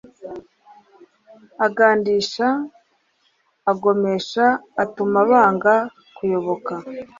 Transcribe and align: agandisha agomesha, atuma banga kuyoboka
agandisha 1.65 2.47
agomesha, 3.71 4.45
atuma 4.83 5.19
banga 5.29 5.75
kuyoboka 6.15 6.73